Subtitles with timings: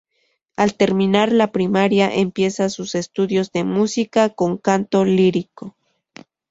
[0.57, 5.75] Al terminar la primaria empieza sus estudios de música con canto lírico.